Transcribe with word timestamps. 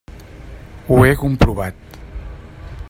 Ho 0.93 0.97
he 1.09 1.11
comprovat. 1.21 1.77